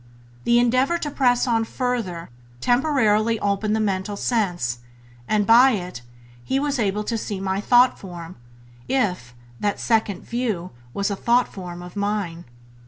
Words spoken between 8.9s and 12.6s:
if that second view was a thought form of mine.